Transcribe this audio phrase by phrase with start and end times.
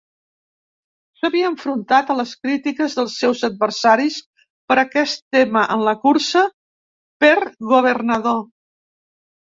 [1.19, 4.17] S'havia enfrontat a les crítiques dels seus adversaris
[4.73, 6.43] per aquest tema en la cursa
[7.25, 7.33] per
[7.75, 8.41] Governador.